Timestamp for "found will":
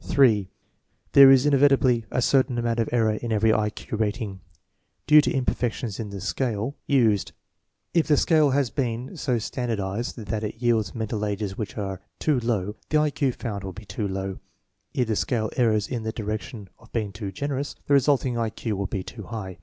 13.32-13.74